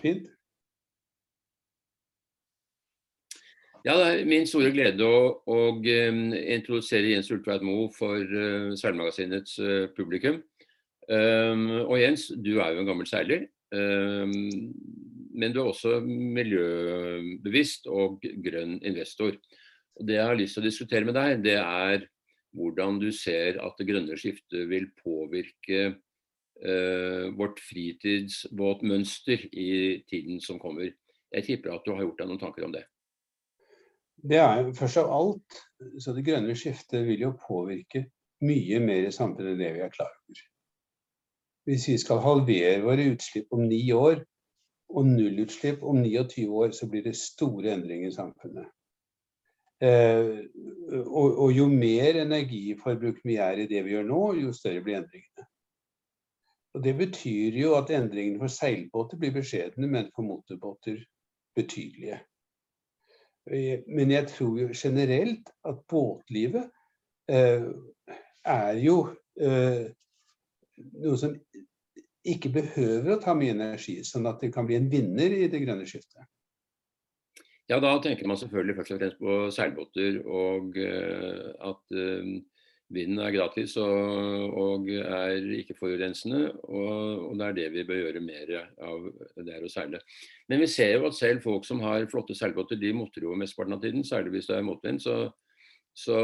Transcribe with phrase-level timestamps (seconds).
[0.00, 0.28] Fint.
[3.80, 8.74] Ja, det er min store glede å, å um, introdusere Jens Ultveit Moe for uh,
[8.76, 10.42] Seilmagasinets uh, publikum.
[11.08, 13.46] Um, og Jens, du er jo en gammel seiler.
[13.72, 14.34] Um,
[15.32, 19.38] men du er også miljøbevisst og grønn investor.
[19.96, 22.04] Og det jeg har lyst til å diskutere med deg, det er
[22.56, 25.94] hvordan du ser at det grønne skiftet vil påvirke
[27.38, 29.70] vårt fritidsbåtmønster i
[30.10, 30.90] tiden som kommer.
[31.32, 32.82] Jeg tipper at du har gjort deg noen tanker om det.
[34.20, 35.60] Det er først av alt,
[35.98, 38.04] så Det grønne skiftet vil jo påvirke
[38.44, 40.42] mye mer i samfunnet enn det vi er klar over.
[41.68, 44.20] Hvis vi skal halvere våre utslipp om ni år,
[44.90, 48.70] og nullutslipp om 29 år, så blir det store endringer i samfunnet.
[49.80, 50.40] Eh,
[51.06, 54.98] og, og, jo mer energiforbruk vi er i det vi gjør nå, jo større blir
[54.98, 55.46] endringene.
[56.74, 61.00] Og Det betyr jo at endringene for seilbåter blir beskjedne, men for motorbåter
[61.58, 62.20] betydelige.
[63.50, 66.70] Eh, men jeg tror jo generelt at båtlivet
[67.30, 67.66] eh,
[68.46, 69.00] er jo
[69.40, 69.88] eh,
[71.02, 71.34] noe som
[72.30, 75.62] ikke behøver å ta mye energi, sånn at det kan bli en vinner i det
[75.64, 76.28] grønne skiftet.
[77.70, 82.32] Ja, da tenker man selvfølgelig først og fremst på seilbåter, og eh, at uh,
[82.90, 86.48] vinden er gratis og, og, er ikke forurensende.
[86.68, 88.54] Og, og, det er det vi bør gjøre mer
[88.86, 89.06] av,
[89.38, 90.00] det er å seile.
[90.50, 93.78] Men vi ser jo at selv folk som har flotte seilbåter, de motrer jo mesteparten
[93.78, 95.02] av tiden, særlig hvis det er motvind.
[95.04, 95.16] Så,
[95.96, 96.18] så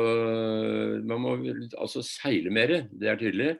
[1.06, 1.36] man må
[1.78, 3.54] altså seile mer, det er tydelig.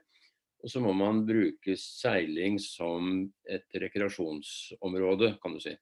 [0.65, 5.77] Og så må man bruke seiling som et rekreasjonsområde, kan du si.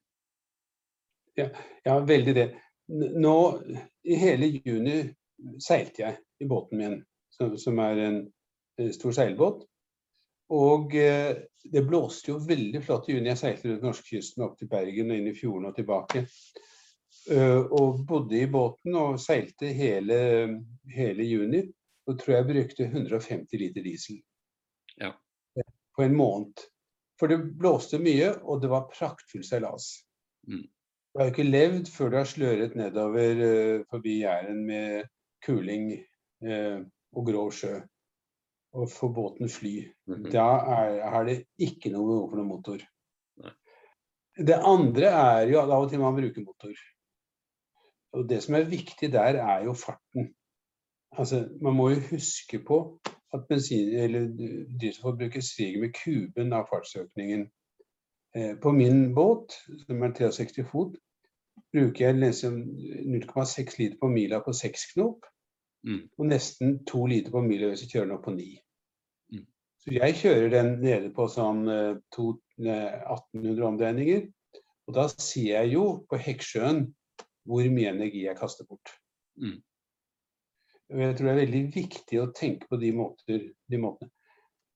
[1.38, 1.48] Ja,
[1.86, 2.48] ja, veldig det.
[2.92, 3.36] Nå,
[4.04, 4.98] I hele juni
[5.62, 6.98] seilte jeg i båten min,
[7.36, 8.18] som, er en,
[8.80, 9.64] en, stor seilbåt.
[10.54, 13.30] Og eh, det blåste jo veldig flott i juni.
[13.32, 16.26] Jeg seilte rundt norskekysten opp til Bergen og inn i fjorden og tilbake.
[17.30, 20.18] Uh, og bodde i båten og seilte hele,
[20.92, 21.62] hele juni.
[22.04, 24.18] Og tror jeg brukte 150 liter diesel
[25.00, 25.14] ja.
[25.96, 26.66] på en måned.
[27.16, 29.88] For det blåste mye, og det var praktfull seilas.
[30.50, 30.66] Mm.
[31.14, 35.06] Du har ikke levd før du har sløret nedover forbi Jæren med
[35.46, 35.92] kuling
[37.14, 37.80] og grå sjø.
[38.74, 39.74] Og få båten fly.
[40.06, 40.30] Mm -hmm.
[40.32, 42.78] Da er, er, det ikke noe behov for noen motor.
[43.42, 43.52] Nei.
[44.46, 46.74] Det andre er jo at av og til man bruker motor.
[48.12, 50.34] Og det som er viktig der, er jo farten.
[51.18, 53.00] Altså, man må jo huske på
[53.34, 54.26] at bensin- eller
[54.80, 57.50] drivstofforbruket stiger med kuben av fartsøkningen.
[58.36, 59.52] Eh, på min båt,
[59.86, 60.96] som er 63 fot,
[61.72, 65.26] bruker jeg 0,6 liter på mila på 6 knop.
[65.84, 66.00] Mm.
[66.18, 68.46] Og nesten 2 liter på mila hvis jeg kjører den opp på 9.
[69.34, 69.44] Mm.
[69.82, 74.26] Så jeg kjører den nede på sånn 1800 eh, omdreininger.
[74.88, 76.86] Og da ser jeg jo på Hekksjøen
[77.44, 78.96] hvor mye energi jeg kaster bort.
[79.40, 79.60] Mm.
[80.94, 84.12] Jeg tror det er veldig viktig å tenke på de, måter, de måtene.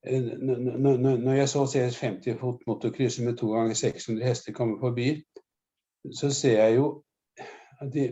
[0.07, 5.11] Eh, når jeg så ser 50 fot motorkrysser med to ganger 600 hester komme forbi,
[6.15, 6.91] så ser jeg jo
[7.81, 8.11] at det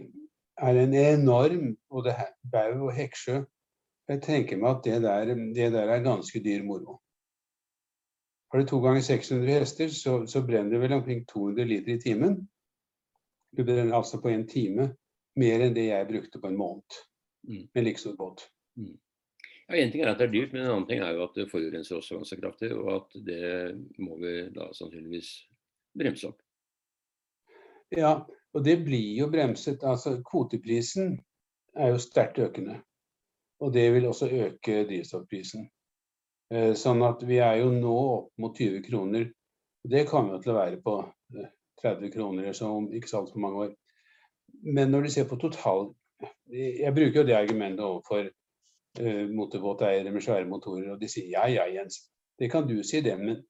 [0.57, 2.15] er en enorm både
[2.53, 3.43] bau og hekksjø.
[4.09, 7.01] Jeg tenker meg at det der, det der er ganske dyr moro.
[8.53, 12.01] Har du to ganger 600 hester, så, så brenner det vel omkring 200 liter i
[12.01, 12.39] timen.
[13.57, 14.93] Du brenner altså på en time
[15.37, 17.03] mer enn det jeg brukte på en måned.
[17.47, 17.69] Mm.
[17.75, 18.49] med like stor båt.
[18.77, 18.99] Mm.
[19.69, 21.37] Ja, Én ting er at det er dyrt, men en annen ting er jo at
[21.39, 22.73] det forurenser også ganske kraftig.
[22.75, 25.31] Og at det må vi da sannsynligvis
[25.99, 26.43] bremse opp.
[27.95, 28.19] Ja,
[28.57, 29.85] og det blir jo bremset.
[29.85, 31.19] Altså kvoteprisen
[31.77, 32.81] er jo sterkt økende.
[33.61, 35.69] Og det vil også øke drivstoffprisen.
[36.53, 39.29] Eh, sånn at vi er jo nå opp mot 20 kroner.
[39.85, 40.97] Det kommer jo til å være på
[41.83, 43.77] 30 kroner kroner så om ikke så altfor mange år.
[44.65, 45.91] Men når du ser på total
[46.49, 48.29] jeg bruker jo det argumentet overfor
[49.01, 51.99] uh, motorbåteiere med svære motorer, og de sier ja ja, Jens,
[52.39, 53.43] det kan du si det, men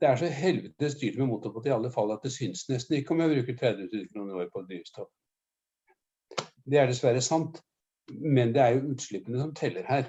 [0.00, 3.14] det er så helvetes dyrt med motorbåt i alle fall at det syns nesten ikke
[3.14, 5.10] om jeg bruker 30 000 kroner i år på drivstoff.
[6.64, 7.60] Det er dessverre sant,
[8.10, 10.08] men det er jo utslippene som teller her.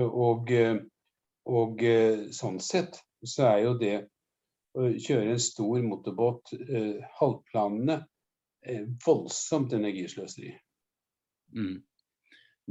[0.00, 0.48] Og,
[1.44, 1.84] og
[2.32, 2.96] sånn sett
[3.28, 3.96] så er jo det
[4.78, 7.98] å kjøre en stor motorbåt, eh, halvplanene,
[8.64, 10.52] eh, voldsomt energisløseri.
[11.52, 11.82] Mm.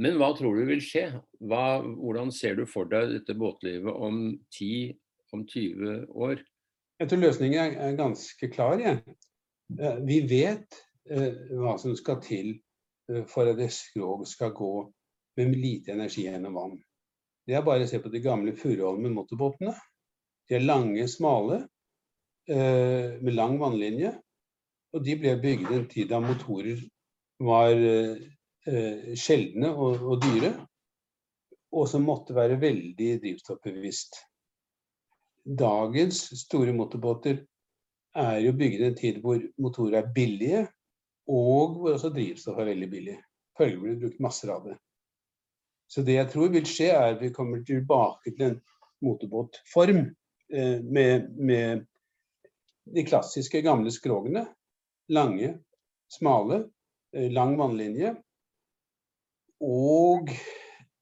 [0.02, 1.04] Men hva tror du vil skje?
[1.38, 4.96] Hva, hvordan ser du for deg dette båtlivet om 10,
[5.32, 6.42] om 20 år?
[7.02, 8.78] Jeg tror løsningen er, ganske klar.
[8.78, 8.96] Ja.
[9.80, 10.78] Eh, vi vet
[11.10, 12.52] eh, hva som skal til
[13.10, 14.72] eh, for at et skrog skal gå
[15.40, 16.76] med lite energi gjennom vann.
[17.48, 19.74] Det er bare å se på de gamle Furuholmen motorbåtene.
[20.46, 21.64] De er lange, smale.
[22.46, 24.10] med lang vannlinje.
[24.92, 26.80] Og de ble bygd en tid da motorer
[27.38, 27.70] var
[29.14, 30.50] sjeldne og, dyre,
[31.70, 34.18] og som måtte være veldig drivstoffbevisst.
[35.42, 37.42] Dagens store motorbåter
[38.18, 40.62] er jo bygd i en tid hvor motorer er billige,
[41.30, 43.18] og hvor også drivstoff er veldig billig.
[43.58, 44.76] Følgelig blir det brukt masser av det.
[45.90, 48.60] Så det jeg tror vil skje, er at vi kommer tilbake til en
[49.04, 50.02] motorbåtform
[50.54, 51.84] eh, med, med
[52.94, 54.46] de klassiske gamle skrogene
[55.12, 55.56] lange,
[56.10, 56.62] smale,
[57.16, 58.14] eh, lang vannlinje
[59.62, 60.32] og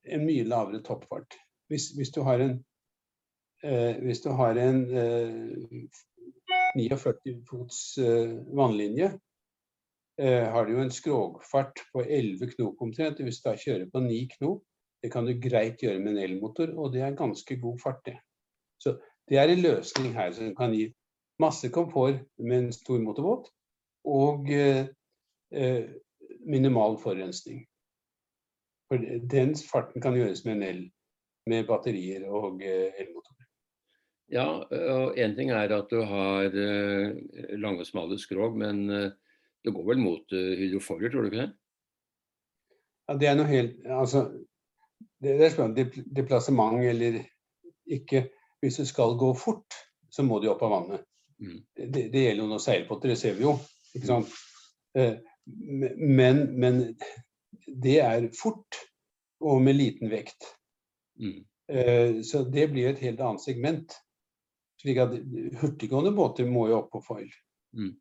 [0.05, 1.39] en mye lavere toppfart.
[1.71, 2.59] Hvis, hvis du har en,
[3.61, 6.01] hvis du har en eh,
[6.77, 9.11] 49 fots eh, vannlinje,
[10.21, 13.21] eh, har du jo en skrogfart på 11 knop omtrent.
[13.21, 14.63] Hvis du da kjører på 9 knop,
[15.03, 18.19] det kan du greit gjøre med en elmotor, og det er ganske god fart, det.
[18.81, 18.99] Så
[19.29, 20.91] det er en løsning her som kan gi
[21.41, 23.49] masse komfort med en stor motorbåt,
[24.05, 24.87] og eh,
[25.53, 25.85] eh,
[26.47, 27.65] minimal forurensning.
[28.91, 29.01] For
[29.33, 30.83] den farten kan gjøres med en el,
[31.47, 33.40] med batterier og eh, elmotorer.
[34.31, 36.53] Ja, og én ting er at du har
[37.59, 41.49] lange, og smale skrog, men det går vel mot hydroforer, tror du ikke det?
[43.11, 44.23] Ja, det er noe helt Altså,
[45.19, 47.19] det, det er spørsmål deplassement eller
[47.91, 48.29] ikke.
[48.61, 49.75] Hvis du skal gå fort,
[50.13, 51.05] så må du opp av vannet.
[51.41, 51.59] Mm.
[51.77, 53.55] Det, det, gjelder jo noen seilbåter, det ser vi jo.
[53.97, 54.35] Ikke sant?
[54.99, 55.17] Eh,
[55.97, 56.83] men, men,
[57.83, 58.77] det er fort
[59.41, 60.51] og med liten vekt.
[61.21, 61.41] Mm.
[61.73, 63.97] Eh, så det blir et helt annet segment.
[64.81, 65.17] Slik at
[65.61, 67.29] hurtiggående båter må jo opp på foil.
[67.77, 67.93] Mm.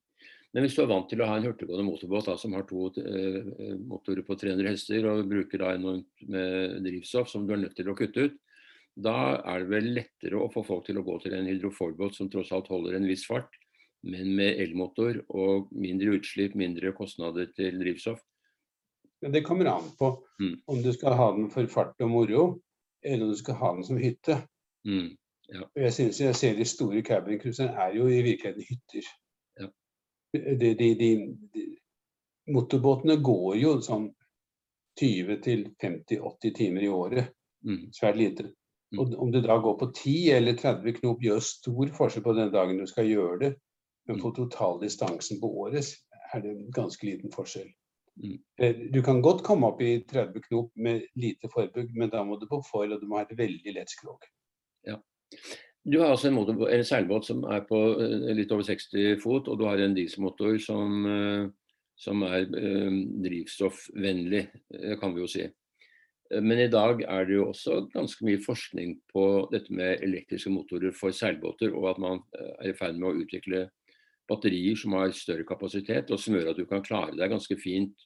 [0.54, 2.88] Men hvis du er vant til å ha en hurtiggående motorbåt da, som har to
[2.98, 7.76] eh, motorer på 300 hester og bruker da enormt med drivstoff som du er nødt
[7.78, 8.40] til å kutte ut,
[9.00, 12.32] da er det vel lettere å få folk til å gå til en hydrofoilbåt som
[12.32, 13.54] tross alt holder en viss fart,
[14.10, 18.20] men med elmotor og mindre utslipp, mindre kostnader til drivstoff?
[19.20, 20.54] Det kommer an på mm.
[20.72, 22.44] om du skal ha den for fart og moro,
[23.04, 24.42] eller om du skal ha den som hytte.
[24.88, 25.12] Mm.
[25.54, 25.66] Ja.
[25.76, 29.10] Jeg synes jeg ser De store cabincruiserne er jo i virkeligheten hytter.
[29.60, 29.68] Ja.
[30.34, 31.10] De, de, de,
[32.54, 34.10] motorbåtene går jo sånn
[35.02, 37.32] 20-50-80 timer i året.
[37.66, 37.90] Mm.
[37.96, 38.52] Svært lite.
[38.94, 39.02] Mm.
[39.02, 42.54] Og om du da går på 10 eller 30 knop, gjør stor forskjell på den
[42.54, 43.52] dagen du skal gjøre det.
[44.10, 45.86] Men på totaldistansen på året
[46.34, 47.70] er det en ganske liten forskjell.
[48.20, 48.40] Mm.
[48.62, 52.40] Eh, du kan godt komme opp i 30 knop med lite forbugg, men da må
[52.42, 54.26] du på foil, og du må ha et veldig lett skrog.
[54.88, 54.98] Ja.
[55.90, 59.48] Du har altså en, motor, en, seilbåt som er på eh, litt over 60 fot,
[59.48, 61.48] og du har en dieselmotor som, eh,
[62.00, 64.46] som er drivstoffvennlig,
[65.02, 65.48] kan vi jo si.
[66.30, 70.94] Men i dag er det jo også ganske mye forskning på dette med elektriske motorer
[70.96, 72.22] for seilbåter, og at man
[72.62, 73.66] er i ferd med å utvikle
[74.30, 78.06] batterier som har større kapasitet, og som gjør at du kan klare deg ganske fint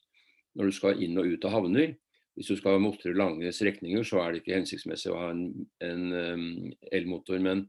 [0.56, 1.94] når du skal inn og ut av havner.
[2.34, 5.44] Hvis du skal motre lange strekninger, så er det ikke hensiktsmessig å ha en,
[5.86, 6.46] en um,
[6.94, 7.38] elmotor.
[7.42, 7.66] Men,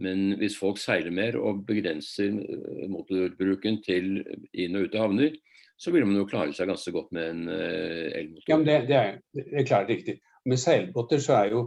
[0.00, 4.22] men, hvis folk seiler mer og begrenser uh, motorbruken til
[4.56, 5.36] inn og ut av havner,
[5.76, 8.48] så vil man jo klare seg ganske godt med en uh, elmotor.
[8.48, 10.18] Ja, men det, det, er, det er klart riktig.
[10.46, 11.66] Med seilbåter så er jo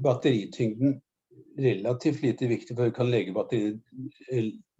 [0.00, 0.94] batterityngden
[1.58, 3.80] relativt lite viktig, for du kan legge batteriet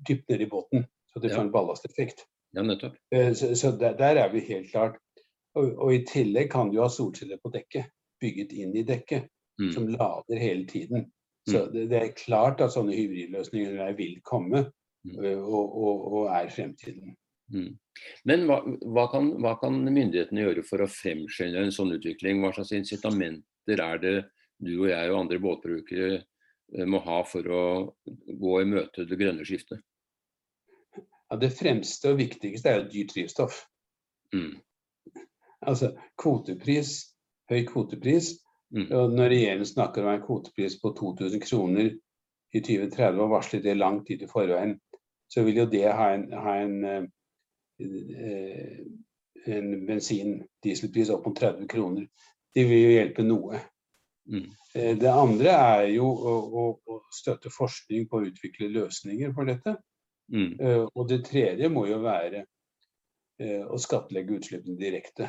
[0.09, 2.25] dypt ned i båten, så det får en ballasteffekt.
[2.57, 2.97] Ja, nettopp.
[3.15, 4.97] Eh, så, så der, der, er vi helt klart.
[5.57, 7.89] Og, og, i tillegg kan du ha solceller på dekket,
[8.21, 9.29] bygget inn i dekket,
[9.61, 9.71] mm.
[9.75, 11.09] som lader hele tiden.
[11.49, 11.73] Så mm.
[11.73, 14.67] det, det, er klart at sånne hybridløsninger vil komme,
[15.09, 15.17] mm.
[15.17, 17.17] Og, og, og, er fremtiden.
[17.55, 17.71] Mm.
[18.29, 22.43] Men hva, hva, kan, hva, kan, myndighetene gjøre for å fremskynde en sånn utvikling?
[22.43, 24.17] Hva slags incitamenter er det
[24.59, 26.19] du og jeg og andre båtbrukere
[26.91, 27.63] må ha for å
[28.29, 29.81] gå i møte det grønne skiftet?
[31.29, 33.63] Ja, det fremste og viktigste er jo dyrt drivstoff.
[34.35, 34.59] Mm.
[35.67, 36.93] Altså kvotepris,
[37.51, 38.37] høy kvotepris.
[38.71, 38.91] Mm.
[38.93, 41.91] Og når regjeringen snakker om en kvotepris på 2000 kroner
[42.53, 44.77] i 2030 og varsler det lang tid i forveien,
[45.29, 47.09] så vil jo det ha en, ha en,
[47.81, 48.79] eh,
[49.57, 52.07] en bensin-dieselpris opp mot 30 kroner.
[52.55, 53.61] Det vil jo hjelpe noe.
[54.29, 54.47] Mm.
[54.75, 56.37] Eh, det andre er jo å,
[56.77, 59.79] å, støtte forskning på å utvikle løsninger for dette.
[60.33, 60.55] Mm.
[60.61, 62.45] Eh, og det tredje må jo være
[63.39, 65.29] å skattlegge utslippene direkte.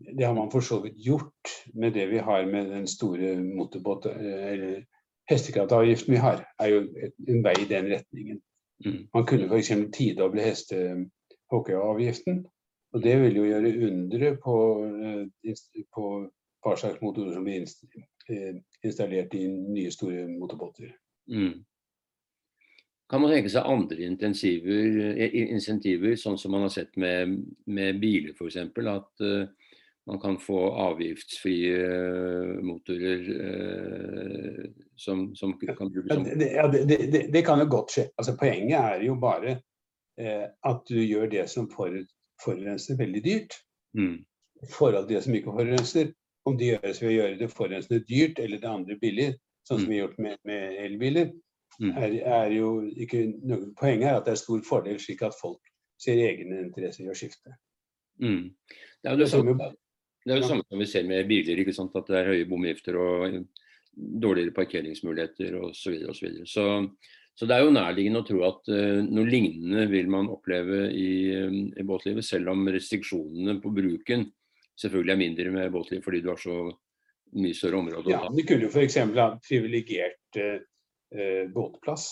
[0.00, 4.08] Det har man for så vidt gjort med det vi har med den store motorbåt-
[4.08, 4.84] eller
[5.30, 6.46] hestekraftavgiften vi har.
[6.58, 6.80] er jo
[7.28, 8.40] en vei i den retningen.
[8.84, 9.08] Mm.
[9.14, 9.72] Man kunne f.eks.
[9.92, 12.46] tidoble hestehockeявgiften.
[12.92, 14.86] Og det vil jo gjøre undre på,
[15.94, 16.30] på
[16.64, 17.66] hva slags motorer som blir
[18.84, 20.96] installert i nye, store motorbåter.
[21.30, 21.64] Mm.
[23.10, 28.56] kan man tenke seg andre insentiver, sånn som man har sett med, med biler f.eks.
[28.56, 29.22] At
[30.06, 31.78] man kan få avgiftsfrie
[32.62, 37.94] motorer eh, som, som, kan brukes som ja, det, det, det, det, kan jo godt
[37.94, 38.06] skje.
[38.16, 39.58] Altså, poenget er jo bare
[40.20, 43.60] eh, at du gjør det som forurenser veldig dyrt.
[43.98, 44.16] Mm.
[44.62, 46.10] I forhold til det som ikke forurenser.
[46.48, 49.28] Om det gjøres ved å gjøre det forurensende dyrt eller det andre billig,
[49.68, 49.90] sånn som mm.
[49.90, 51.34] vi har gjort med, med elbiler,
[51.76, 51.90] mm.
[51.92, 55.60] er, er, jo ikke noe Poenget er at det er stor fordel, slik at folk
[56.00, 57.52] ser egne interesser i å skifte.
[58.24, 58.48] Mm.
[58.72, 59.68] Det er jo det, samme,
[60.24, 61.96] det, er jo det samme som vi ser med biler, ikke sant?
[61.96, 63.40] at det er høye bomgifter og
[63.96, 65.74] dårligere parkeringsmuligheter osv.
[65.80, 66.50] Så, videre, og så, videre.
[66.50, 66.66] så
[67.40, 71.32] så det er jo nærliggende å tro at uh, noe lignende vil man oppleve i,
[71.32, 74.26] i, båtlivet, selv om restriksjonene på bruken
[74.80, 76.58] selvfølgelig er mindre med båtliv fordi du har så
[77.40, 78.12] mye større område.
[78.12, 78.98] Ja, Du kunne jo f.eks.
[79.16, 82.10] ha privilegert uh, båtplass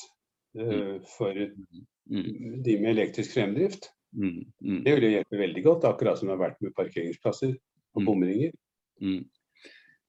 [0.56, 2.62] uh, for mm.
[2.64, 3.90] de med elektrisk fremdrift.
[4.16, 4.46] Mm.
[4.64, 4.82] Mm.
[4.86, 7.52] Det ville hjelpe veldig godt, akkurat som det har vært med parkeringsplasser
[7.96, 8.06] og mm.
[8.06, 8.54] bomringer.
[9.02, 9.22] Mm.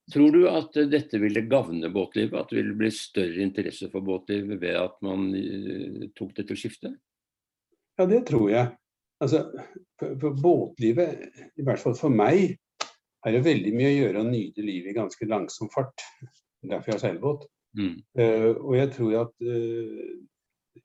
[0.09, 2.33] Tror du at dette ville gagne båtlivet?
[2.33, 5.29] At det ville bli større interesse for båtlivet ved at man
[6.17, 6.95] tok dette skiftet?
[7.99, 8.71] Ja, det tror jeg.
[9.19, 9.43] Altså,
[9.99, 12.55] for, for, båtlivet, i hvert fall for meg,
[13.27, 16.05] er det veldig mye å gjøre å nyte livet i ganske langsom fart.
[16.63, 17.45] Derfor jeg har seilbåt.
[17.77, 17.99] Mm.
[18.17, 20.81] Uh, og jeg tror at uh,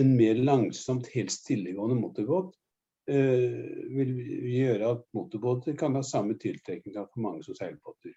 [0.00, 2.56] en mer langsomt, helt stillegående motorbåt
[3.04, 4.12] vil
[4.48, 8.14] gjøre at motorbåter kan ha samme tiltrekning for mange som seilbåter.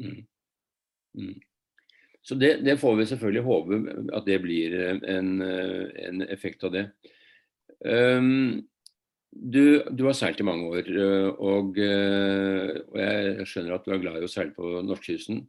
[0.00, 0.22] Mm.
[1.18, 1.34] Mm.
[2.22, 3.78] Så det, det, får vi selvfølgelig håpe
[4.16, 4.76] at det blir
[5.08, 6.84] en, en effekt av det.
[7.84, 8.60] Um,
[9.30, 10.90] du, du, har seilt i mange år,
[11.38, 15.44] og, og, jeg skjønner at du er glad i å seile på norskekysten.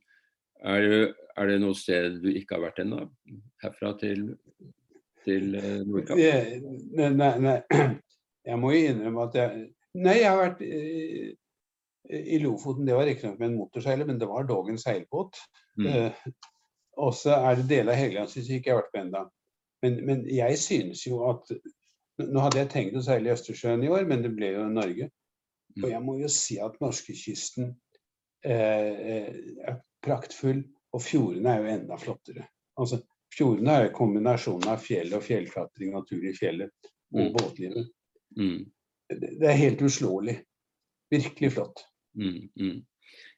[0.62, 3.08] Er, er, det noe sted du ikke har vært ennå?
[3.63, 4.27] Herfra til,
[5.25, 5.58] til
[5.89, 6.22] Nordkapp?
[6.22, 7.58] Nei, nei, nei,
[8.48, 10.62] jeg må jo innrømme at jeg Nei, jeg har vært
[12.12, 15.36] i Lofoten, det var riktignok med en motorseiler, men det var dog en seilbåt.
[15.76, 15.88] Mm.
[15.88, 16.22] Eh,
[17.04, 19.24] og så er det deler av Helgelandskysten ikke jeg har vært med ennå.
[19.84, 21.52] Men, men, jeg synes jo at
[22.22, 25.08] Nå hadde jeg tenkt å seile i Østersjøen i år, men det ble jo Norge.
[25.80, 27.72] Og jeg må jo si at norskekysten
[28.46, 29.30] eh, eh,
[29.66, 30.60] er praktfull,
[30.94, 32.46] og fjordene er jo enda flottere.
[32.78, 33.00] Altså,
[33.32, 37.30] Fjordene er kombinasjonen av fjell og fjellklatring, natur i fjellet og mm.
[37.38, 37.92] båtlivet.
[38.38, 38.66] Mm.
[39.12, 40.38] Det, er helt uslåelig.
[41.12, 41.84] Virkelig flott.
[42.16, 42.80] Mm, mm.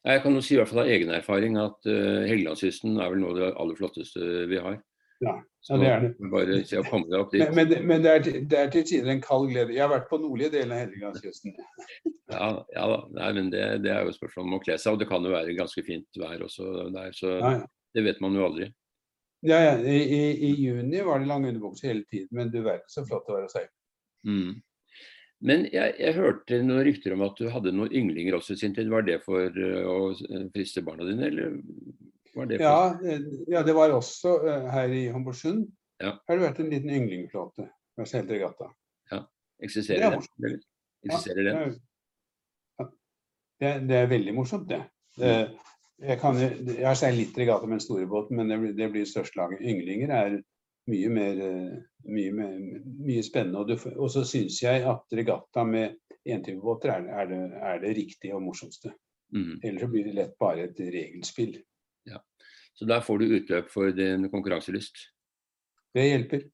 [0.04, 3.22] Jeg kan jo si i hvert fall av egen erfaring at uh, Helgelandskysten er vel
[3.24, 4.78] noe av det aller flotteste vi har.
[5.24, 5.34] Ja,
[5.70, 6.12] ja det er det.
[6.34, 7.44] Bare se å komme deg opp dit.
[7.56, 9.76] Men, men, men det, er, det, er, til tider en kald glede.
[9.76, 11.56] Jeg har vært på nordlige delen av Helgelandskysten.
[12.36, 13.00] ja, ja da.
[13.20, 14.96] Nei, men det, det, er jo spørsmål om å kle seg.
[14.96, 17.16] Og det kan jo være ganske fint vær også der.
[17.16, 17.66] Så ja, ja.
[17.96, 18.70] det vet man jo aldri.
[19.44, 19.74] Ja, ja.
[19.80, 23.26] I, i, I, juni var det lang underbukse hele tiden, men du verden så flott
[23.28, 23.72] det var å seile.
[24.28, 24.62] Mm.
[25.44, 28.76] Men jeg, jeg, hørte noen rykter om at du hadde noen ynglinger også i sin
[28.76, 28.88] tid.
[28.92, 31.58] Var det for uh, å eh, friste barna dine, eller
[32.34, 32.66] var det for...
[32.66, 34.38] ja, eh, ja, det var også
[34.72, 35.66] her i Homborsund.
[36.04, 36.16] Ja.
[36.28, 37.68] Har det vært en liten ynglingflåte
[38.00, 38.70] langs hele regatta.
[39.12, 39.20] Ja.
[39.64, 40.24] Eksisterer det?
[40.42, 40.54] det
[41.10, 41.76] Eksisterer ja, det?
[42.80, 42.88] Ja.
[43.60, 44.80] Det, det, er veldig morsomt, det.
[45.20, 45.36] det
[46.04, 48.90] jeg, kan, jeg har seilt litt regatta med en store båten, men det blir, det
[48.96, 49.62] blir størst laget.
[49.62, 50.40] Ynglinger er
[50.92, 51.42] mye mer
[52.10, 52.48] mye,
[53.04, 53.63] mye spennende.
[53.63, 58.36] Og, og så syns jeg at regatta med entypebåter er, er, det, er det riktige
[58.36, 58.94] og morsomste.
[59.34, 59.58] Mm.
[59.63, 61.58] Ellers så blir det lett bare et regelspill.
[62.10, 62.20] Ja.
[62.74, 65.08] Så der får du utløp for din konkurranselyst?
[65.94, 66.48] Det hjelper.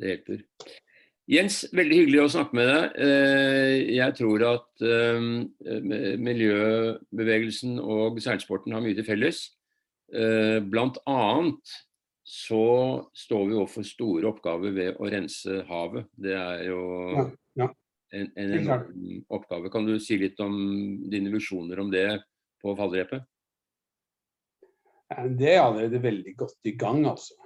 [0.00, 0.42] Det hjelper.
[1.26, 2.98] Jens, veldig hyggelig å snakke med deg.
[3.02, 5.24] Eh, jeg tror at eh,
[6.22, 9.40] miljøbevegelsen og seilsporten har mye til felles.
[10.14, 11.74] Eh, blant annet
[12.26, 16.08] så står vi overfor store oppgaver ved å rense havet.
[16.10, 16.80] Det er jo
[17.14, 17.24] ja,
[17.62, 17.68] ja.
[18.18, 19.70] en, en en oppgave.
[19.70, 20.56] Kan du si litt om
[21.06, 22.08] dine visjoner om det
[22.62, 23.22] på fallrepet?
[25.38, 27.38] Det er allerede veldig godt i gang, altså.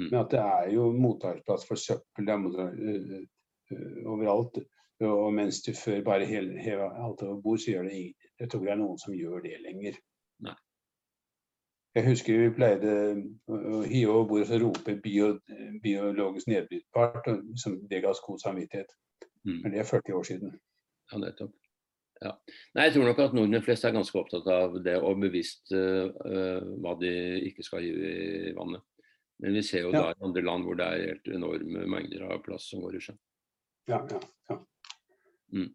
[0.00, 0.06] Mm.
[0.06, 3.18] Men at det er jo mottaksplass for søppel det er uh,
[3.74, 4.62] uh, overalt.
[5.04, 8.30] Og mens du før bare hever alt over bord, så gjør det ingen.
[8.40, 10.00] Jeg tror ikke det er noen som gjør det lenger.
[11.92, 12.92] Jeg husker vi pleide
[13.52, 15.34] å hive over bordet og rope bio,
[15.82, 17.28] 'biologisk nedbrytbart',
[17.60, 18.94] som det ga god samvittighet.
[19.44, 19.58] Mm.
[19.62, 20.54] Men det er 40 år siden.
[21.12, 21.52] Ja, nettopp.
[22.22, 22.32] Ja.
[22.76, 26.08] Nei, jeg tror nok at nordmenn flest er ganske opptatt av det og bevisst uh,
[26.80, 27.12] hva de
[27.50, 28.84] ikke skal gi i vannet.
[29.42, 30.04] Men vi ser jo ja.
[30.04, 33.02] da i andre land hvor det er helt enorme mengder av plast som går i
[33.02, 33.18] sjøen.
[33.90, 34.58] Ja, ja, ja.
[35.52, 35.72] Mm.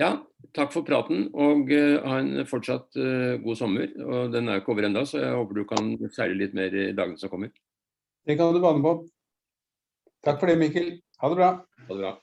[0.00, 0.10] Ja,
[0.56, 3.92] takk for praten, og uh, ha en fortsatt uh, god sommer.
[4.02, 6.74] og Den er jo ikke over ennå, så jeg håper du kan seile litt mer
[6.74, 7.52] i dagene som kommer.
[8.26, 8.96] Det kan du bane på.
[10.24, 10.94] Takk for det, Mikkel.
[11.20, 11.50] Ha det bra.
[11.84, 12.14] Ha det bra.